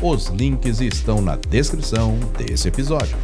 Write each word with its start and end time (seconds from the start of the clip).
Os 0.00 0.26
links 0.26 0.80
estão 0.80 1.20
na 1.20 1.34
descrição 1.34 2.16
desse 2.38 2.68
episódio. 2.68 3.16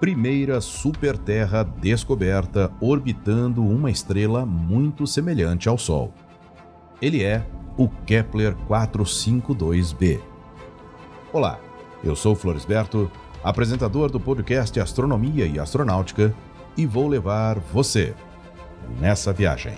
Primeira 0.00 0.60
superterra 0.60 1.64
descoberta 1.64 2.70
orbitando 2.80 3.64
uma 3.64 3.90
estrela 3.90 4.46
muito 4.46 5.06
semelhante 5.06 5.68
ao 5.68 5.76
Sol. 5.76 6.12
Ele 7.02 7.22
é 7.22 7.44
o 7.76 7.88
Kepler 7.88 8.56
452b. 8.68 10.20
Olá, 11.32 11.58
eu 12.02 12.14
sou 12.14 12.34
Floresberto, 12.34 13.10
apresentador 13.42 14.10
do 14.10 14.20
podcast 14.20 14.78
Astronomia 14.78 15.46
e 15.46 15.58
Astronáutica, 15.58 16.34
e 16.76 16.86
vou 16.86 17.08
levar 17.08 17.58
você 17.58 18.14
nessa 19.00 19.32
viagem. 19.32 19.74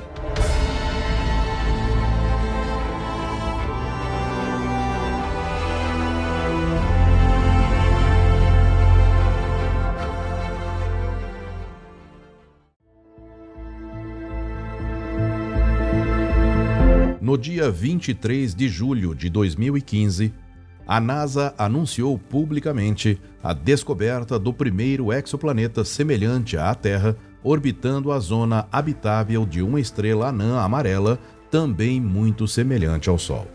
No 17.31 17.39
dia 17.39 17.71
23 17.71 18.57
de 18.57 18.69
julho 18.69 19.15
de 19.15 19.31
2015, 19.31 20.35
a 20.85 21.01
NASA 21.01 21.55
anunciou 21.57 22.19
publicamente 22.19 23.21
a 23.41 23.53
descoberta 23.53 24.37
do 24.37 24.53
primeiro 24.53 25.13
exoplaneta 25.13 25.85
semelhante 25.85 26.57
à 26.57 26.75
Terra 26.75 27.17
orbitando 27.41 28.11
a 28.11 28.19
zona 28.19 28.67
habitável 28.73 29.47
de 29.47 29.63
uma 29.63 29.79
estrela 29.79 30.27
anã 30.27 30.59
amarela, 30.59 31.21
também 31.53 32.01
muito 32.01 32.49
semelhante 32.49 33.09
ao 33.09 33.17
Sol. 33.17 33.47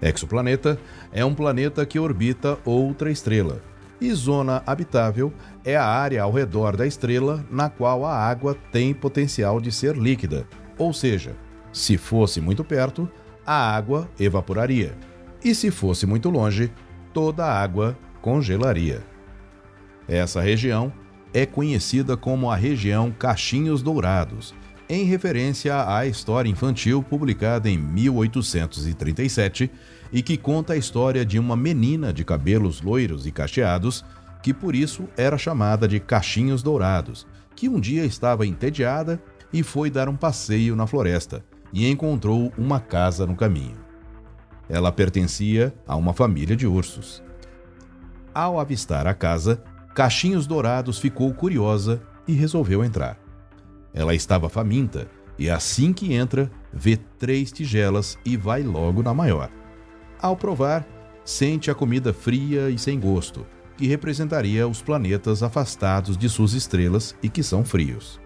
Exoplaneta 0.00 0.78
é 1.10 1.24
um 1.24 1.34
planeta 1.34 1.84
que 1.84 1.98
orbita 1.98 2.56
outra 2.64 3.10
estrela, 3.10 3.60
e 4.00 4.14
zona 4.14 4.62
habitável 4.64 5.32
é 5.64 5.76
a 5.76 5.84
área 5.84 6.22
ao 6.22 6.30
redor 6.30 6.76
da 6.76 6.86
estrela 6.86 7.44
na 7.50 7.68
qual 7.68 8.06
a 8.06 8.16
água 8.16 8.56
tem 8.70 8.94
potencial 8.94 9.60
de 9.60 9.72
ser 9.72 9.96
líquida, 9.96 10.46
ou 10.78 10.92
seja, 10.92 11.34
se 11.72 11.96
fosse 11.96 12.40
muito 12.40 12.62
perto, 12.62 13.08
a 13.44 13.74
água 13.74 14.08
evaporaria, 14.20 14.94
e 15.44 15.54
se 15.54 15.70
fosse 15.70 16.06
muito 16.06 16.30
longe, 16.30 16.70
toda 17.12 17.44
a 17.44 17.60
água 17.60 17.98
congelaria. 18.20 19.02
Essa 20.06 20.40
região 20.40 20.92
é 21.34 21.46
conhecida 21.46 22.16
como 22.16 22.50
a 22.50 22.56
região 22.56 23.10
Cachinhos 23.10 23.82
Dourados, 23.82 24.54
em 24.88 25.04
referência 25.04 25.88
à 25.88 26.06
história 26.06 26.50
infantil 26.50 27.02
publicada 27.02 27.70
em 27.70 27.78
1837 27.78 29.70
e 30.12 30.22
que 30.22 30.36
conta 30.36 30.74
a 30.74 30.76
história 30.76 31.24
de 31.24 31.38
uma 31.38 31.56
menina 31.56 32.12
de 32.12 32.24
cabelos 32.24 32.82
loiros 32.82 33.26
e 33.26 33.32
cacheados 33.32 34.04
que 34.42 34.52
por 34.52 34.74
isso 34.74 35.08
era 35.16 35.38
chamada 35.38 35.88
de 35.88 35.98
Cachinhos 35.98 36.62
Dourados, 36.62 37.26
que 37.56 37.68
um 37.68 37.80
dia 37.80 38.04
estava 38.04 38.46
entediada 38.46 39.22
e 39.52 39.62
foi 39.62 39.88
dar 39.88 40.08
um 40.08 40.16
passeio 40.16 40.76
na 40.76 40.86
floresta 40.86 41.42
e 41.72 41.88
encontrou 41.88 42.52
uma 42.56 42.80
casa 42.80 43.26
no 43.26 43.34
caminho. 43.34 43.76
Ela 44.68 44.92
pertencia 44.92 45.74
a 45.86 45.96
uma 45.96 46.12
família 46.12 46.56
de 46.56 46.66
ursos. 46.66 47.22
Ao 48.34 48.58
avistar 48.58 49.06
a 49.06 49.14
casa, 49.14 49.62
Cachinhos 49.94 50.46
Dourados 50.46 50.98
ficou 50.98 51.32
curiosa 51.34 52.02
e 52.26 52.32
resolveu 52.32 52.84
entrar. 52.84 53.18
Ela 53.92 54.14
estava 54.14 54.48
faminta 54.48 55.08
e 55.38 55.50
assim 55.50 55.92
que 55.92 56.14
entra, 56.14 56.50
vê 56.72 56.96
três 56.96 57.50
tigelas 57.50 58.18
e 58.24 58.36
vai 58.36 58.62
logo 58.62 59.02
na 59.02 59.12
maior. 59.12 59.50
Ao 60.20 60.36
provar, 60.36 60.86
sente 61.24 61.70
a 61.70 61.74
comida 61.74 62.12
fria 62.12 62.70
e 62.70 62.78
sem 62.78 62.98
gosto, 62.98 63.46
que 63.76 63.86
representaria 63.86 64.66
os 64.68 64.80
planetas 64.80 65.42
afastados 65.42 66.16
de 66.16 66.28
suas 66.28 66.52
estrelas 66.52 67.14
e 67.22 67.28
que 67.28 67.42
são 67.42 67.64
frios. 67.64 68.20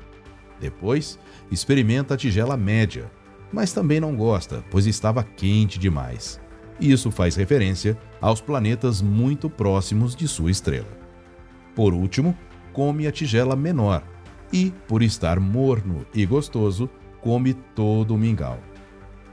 Depois, 0.60 1.18
experimenta 1.50 2.14
a 2.14 2.16
tigela 2.16 2.56
média, 2.56 3.10
mas 3.52 3.72
também 3.72 4.00
não 4.00 4.16
gosta, 4.16 4.64
pois 4.70 4.86
estava 4.86 5.22
quente 5.22 5.78
demais. 5.78 6.40
Isso 6.80 7.10
faz 7.10 7.36
referência 7.36 7.96
aos 8.20 8.40
planetas 8.40 9.00
muito 9.00 9.48
próximos 9.48 10.14
de 10.14 10.28
sua 10.28 10.50
estrela. 10.50 10.88
Por 11.74 11.94
último, 11.94 12.36
come 12.72 13.06
a 13.06 13.12
tigela 13.12 13.56
menor 13.56 14.02
e, 14.52 14.72
por 14.86 15.02
estar 15.02 15.40
morno 15.40 16.06
e 16.14 16.26
gostoso, 16.26 16.88
come 17.20 17.54
todo 17.54 18.14
o 18.14 18.18
mingau. 18.18 18.58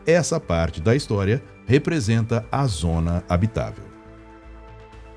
Essa 0.06 0.40
parte 0.40 0.82
da 0.82 0.96
história 0.96 1.44
representa 1.66 2.46
a 2.52 2.66
zona 2.66 3.24
habitável. 3.28 3.86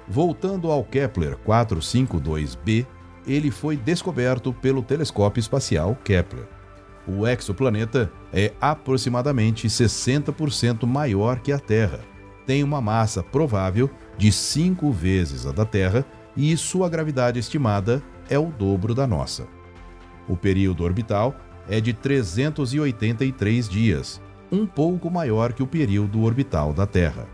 Voltando 0.08 0.70
ao 0.70 0.84
Kepler 0.84 1.36
452b, 1.38 2.86
ele 3.26 3.50
foi 3.50 3.76
descoberto 3.76 4.52
pelo 4.52 4.82
telescópio 4.82 5.40
espacial 5.40 5.96
Kepler 6.04 6.56
o 7.06 7.27
exoplaneta 7.27 8.12
é 8.33 8.53
aproximadamente 8.61 9.69
60% 9.69 10.87
maior 10.87 11.41
que 11.41 11.53
a 11.53 11.59
Terra, 11.59 12.00
tem 12.47 12.62
uma 12.62 12.81
massa 12.81 13.22
provável 13.22 13.91
de 14.17 14.31
cinco 14.31 14.93
vezes 14.93 15.44
a 15.44 15.53
da 15.53 15.65
Terra 15.65 16.06
e 16.37 16.56
sua 16.56 16.89
gravidade 16.89 17.39
estimada 17.39 18.03
é 18.31 18.39
o 18.39 18.47
dobro 18.47 18.94
da 18.94 19.06
nossa. 19.06 19.47
O 20.28 20.37
período 20.37 20.84
orbital 20.84 21.34
é 21.69 21.81
de 21.81 21.93
383 21.93 23.69
dias, 23.69 24.21
um 24.50 24.65
pouco 24.65 25.11
maior 25.11 25.53
que 25.53 25.62
o 25.62 25.67
período 25.67 26.23
orbital 26.23 26.73
da 26.73 26.87
Terra. 26.87 27.28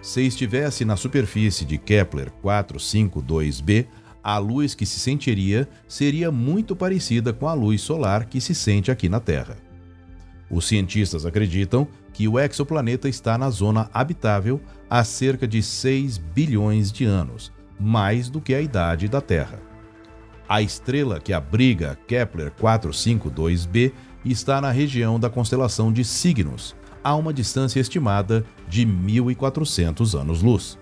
Se 0.00 0.24
estivesse 0.26 0.84
na 0.84 0.96
superfície 0.96 1.64
de 1.64 1.78
Kepler 1.78 2.30
452b, 2.44 3.86
a 4.22 4.38
luz 4.38 4.74
que 4.74 4.84
se 4.84 4.98
sentiria 4.98 5.68
seria 5.86 6.30
muito 6.30 6.74
parecida 6.74 7.32
com 7.32 7.48
a 7.48 7.54
luz 7.54 7.80
solar 7.80 8.26
que 8.26 8.40
se 8.40 8.54
sente 8.54 8.90
aqui 8.90 9.08
na 9.08 9.20
Terra. 9.20 9.56
Os 10.50 10.66
cientistas 10.66 11.26
acreditam 11.26 11.86
que 12.12 12.26
o 12.26 12.38
exoplaneta 12.38 13.08
está 13.08 13.36
na 13.36 13.50
zona 13.50 13.90
habitável 13.92 14.60
há 14.88 15.04
cerca 15.04 15.46
de 15.46 15.62
6 15.62 16.18
bilhões 16.18 16.90
de 16.90 17.04
anos, 17.04 17.52
mais 17.78 18.30
do 18.30 18.40
que 18.40 18.54
a 18.54 18.60
idade 18.60 19.08
da 19.08 19.20
Terra. 19.20 19.60
A 20.48 20.62
estrela 20.62 21.20
que 21.20 21.32
abriga 21.32 21.98
Kepler 22.06 22.50
452b 22.50 23.92
está 24.24 24.60
na 24.60 24.70
região 24.70 25.20
da 25.20 25.28
constelação 25.28 25.92
de 25.92 26.04
Cygnus, 26.04 26.74
a 27.04 27.14
uma 27.14 27.32
distância 27.32 27.80
estimada 27.80 28.44
de 28.66 28.86
1.400 28.86 30.18
anos-luz. 30.18 30.78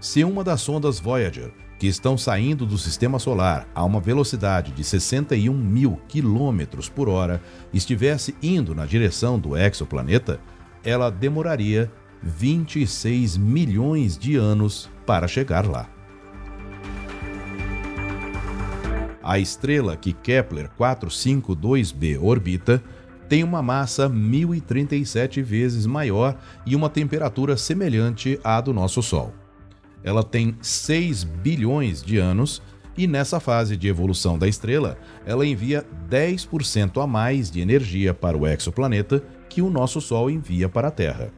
Se 0.00 0.24
uma 0.24 0.44
das 0.44 0.60
sondas 0.60 0.98
Voyager 1.00 1.52
que 1.78 1.86
estão 1.86 2.16
saindo 2.16 2.64
do 2.64 2.78
sistema 2.78 3.18
solar 3.18 3.68
a 3.74 3.84
uma 3.84 4.00
velocidade 4.00 4.72
de 4.72 4.84
61 4.84 5.52
mil 5.52 6.00
quilômetros 6.08 6.88
por 6.88 7.08
hora 7.08 7.42
estivesse 7.72 8.34
indo 8.42 8.74
na 8.74 8.86
direção 8.86 9.38
do 9.38 9.56
exoplaneta, 9.56 10.40
ela 10.84 11.10
demoraria 11.10 11.90
26 12.22 13.36
milhões 13.36 14.16
de 14.16 14.36
anos 14.36 14.88
para 15.04 15.28
chegar 15.28 15.66
lá. 15.66 15.88
A 19.22 19.38
estrela 19.38 19.96
que 19.96 20.12
Kepler 20.12 20.70
452b 20.78 22.22
orbita 22.22 22.82
tem 23.26 23.42
uma 23.42 23.62
massa 23.62 24.06
1037 24.06 25.40
vezes 25.42 25.86
maior 25.86 26.36
e 26.66 26.76
uma 26.76 26.90
temperatura 26.90 27.56
semelhante 27.56 28.38
à 28.44 28.60
do 28.60 28.72
nosso 28.72 29.02
Sol 29.02 29.32
ela 30.04 30.22
tem 30.22 30.56
6 30.60 31.24
bilhões 31.24 32.02
de 32.02 32.18
anos 32.18 32.62
E 32.96 33.08
nessa 33.08 33.40
fase 33.40 33.76
de 33.76 33.88
evolução 33.88 34.38
da 34.38 34.46
estrela, 34.46 34.96
ela 35.26 35.44
envia 35.44 35.84
10% 36.08 37.02
a 37.02 37.06
mais 37.08 37.50
de 37.50 37.60
energia 37.60 38.14
para 38.14 38.38
o 38.38 38.46
exoplaneta 38.46 39.20
que 39.48 39.60
o 39.60 39.68
nosso 39.68 40.00
Sol 40.00 40.30
envia 40.30 40.68
para 40.68 40.88
a 40.88 40.90
Terra. 40.92 41.32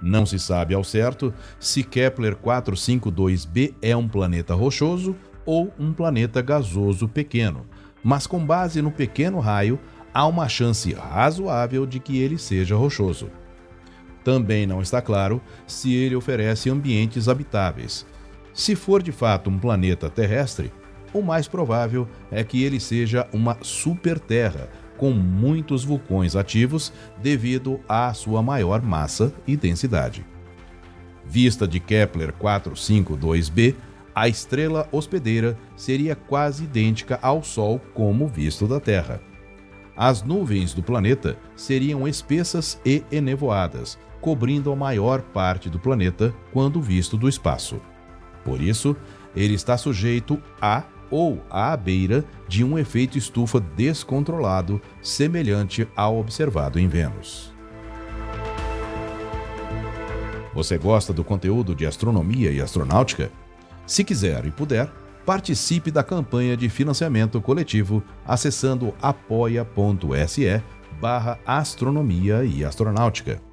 Não 0.00 0.26
se 0.26 0.38
sabe 0.38 0.74
ao 0.74 0.84
certo 0.84 1.32
se 1.58 1.82
Kepler 1.82 2.36
452b 2.36 3.74
é 3.80 3.96
um 3.96 4.06
planeta 4.06 4.54
rochoso 4.54 5.16
ou 5.44 5.72
um 5.78 5.92
planeta 5.92 6.42
gasoso 6.42 7.08
pequeno, 7.08 7.66
mas 8.04 8.26
com 8.26 8.44
base 8.44 8.82
no 8.82 8.90
pequeno 8.90 9.40
raio, 9.40 9.80
há 10.12 10.26
uma 10.26 10.48
chance 10.48 10.92
razoável 10.92 11.86
de 11.86 11.98
que 11.98 12.18
ele 12.18 12.38
seja 12.38 12.76
rochoso. 12.76 13.30
Também 14.28 14.66
não 14.66 14.82
está 14.82 15.00
claro 15.00 15.40
se 15.66 15.94
ele 15.94 16.14
oferece 16.14 16.68
ambientes 16.68 17.30
habitáveis. 17.30 18.04
Se 18.52 18.76
for 18.76 19.02
de 19.02 19.10
fato 19.10 19.48
um 19.48 19.58
planeta 19.58 20.10
terrestre, 20.10 20.70
o 21.14 21.22
mais 21.22 21.48
provável 21.48 22.06
é 22.30 22.44
que 22.44 22.62
ele 22.62 22.78
seja 22.78 23.26
uma 23.32 23.56
superterra 23.62 24.68
com 24.98 25.12
muitos 25.12 25.82
vulcões 25.82 26.36
ativos 26.36 26.92
devido 27.22 27.80
à 27.88 28.12
sua 28.12 28.42
maior 28.42 28.82
massa 28.82 29.32
e 29.46 29.56
densidade. 29.56 30.26
Vista 31.24 31.66
de 31.66 31.80
Kepler 31.80 32.34
452b, 32.34 33.76
a 34.14 34.28
estrela 34.28 34.86
hospedeira 34.92 35.56
seria 35.74 36.14
quase 36.14 36.64
idêntica 36.64 37.18
ao 37.22 37.42
Sol 37.42 37.80
como 37.94 38.28
visto 38.28 38.66
da 38.66 38.78
Terra. 38.78 39.22
As 39.96 40.22
nuvens 40.22 40.74
do 40.74 40.82
planeta 40.82 41.38
seriam 41.56 42.06
espessas 42.06 42.78
e 42.84 43.02
enevoadas, 43.10 43.98
cobrindo 44.20 44.72
a 44.72 44.76
maior 44.76 45.22
parte 45.22 45.68
do 45.68 45.78
planeta 45.78 46.34
quando 46.52 46.80
visto 46.80 47.16
do 47.16 47.28
espaço. 47.28 47.80
Por 48.44 48.60
isso, 48.60 48.96
ele 49.34 49.54
está 49.54 49.76
sujeito 49.76 50.40
a 50.60 50.84
ou 51.10 51.42
à 51.50 51.76
beira 51.76 52.24
de 52.46 52.62
um 52.62 52.78
efeito 52.78 53.16
estufa 53.16 53.60
descontrolado, 53.60 54.80
semelhante 55.02 55.88
ao 55.96 56.18
observado 56.18 56.78
em 56.78 56.86
Vênus. 56.86 57.52
Você 60.54 60.76
gosta 60.76 61.12
do 61.12 61.22
conteúdo 61.22 61.74
de 61.74 61.86
astronomia 61.86 62.50
e 62.50 62.60
astronáutica? 62.60 63.30
Se 63.86 64.02
quiser 64.02 64.44
e 64.44 64.50
puder, 64.50 64.90
participe 65.24 65.90
da 65.90 66.02
campanha 66.02 66.56
de 66.56 66.68
financiamento 66.68 67.40
coletivo 67.40 68.02
acessando 68.26 68.94
apoia.se 69.00 70.62
barra 71.00 71.38
astronomia 71.46 72.44
e 72.44 72.64
astronáutica. 72.64 73.47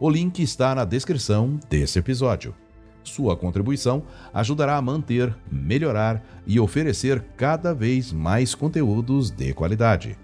O 0.00 0.08
link 0.08 0.40
está 0.40 0.74
na 0.74 0.84
descrição 0.84 1.58
desse 1.68 1.98
episódio. 1.98 2.54
Sua 3.02 3.36
contribuição 3.36 4.04
ajudará 4.32 4.76
a 4.76 4.82
manter, 4.82 5.34
melhorar 5.50 6.22
e 6.46 6.60
oferecer 6.60 7.20
cada 7.36 7.74
vez 7.74 8.12
mais 8.12 8.54
conteúdos 8.54 9.30
de 9.30 9.52
qualidade. 9.52 10.16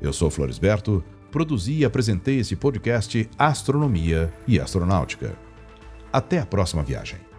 Eu 0.00 0.12
sou 0.12 0.30
Floresberto, 0.30 1.02
produzi 1.30 1.78
e 1.78 1.84
apresentei 1.84 2.38
esse 2.40 2.54
podcast 2.54 3.28
Astronomia 3.38 4.32
e 4.46 4.60
Astronáutica. 4.60 5.34
Até 6.12 6.38
a 6.38 6.46
próxima 6.46 6.82
viagem. 6.82 7.29